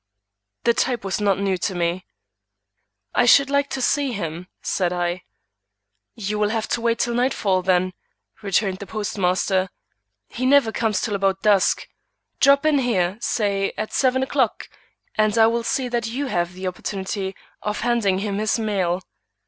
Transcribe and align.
The 0.63 0.73
type 0.73 1.03
was 1.03 1.21
not 1.21 1.37
new 1.37 1.59
to 1.59 1.75
me. 1.75 2.07
"I 3.13 3.27
should 3.27 3.51
like 3.51 3.69
to 3.69 3.83
see 3.83 4.13
him," 4.13 4.47
said 4.63 4.91
I. 4.91 5.21
"You 6.15 6.39
will 6.39 6.49
have 6.49 6.67
to 6.69 6.81
wait 6.81 6.97
till 6.97 7.13
nightfall, 7.13 7.61
then," 7.61 7.93
returned 8.41 8.79
the 8.79 8.87
postmaster. 8.87 9.69
"He 10.27 10.47
never 10.47 10.71
comes 10.71 11.01
till 11.01 11.13
about 11.13 11.43
dusk. 11.43 11.87
Drop 12.39 12.65
in 12.65 12.79
here, 12.79 13.19
say 13.21 13.73
at 13.77 13.93
seven 13.93 14.23
o'clock, 14.23 14.69
and 15.19 15.37
I 15.37 15.45
will 15.45 15.61
see 15.63 15.87
that 15.89 16.07
you 16.07 16.25
have 16.25 16.53
the 16.55 16.65
opportunity 16.65 17.35
of 17.61 17.81
handing 17.81 18.17
him 18.17 18.39
his 18.39 18.57
mail." 18.57 19.03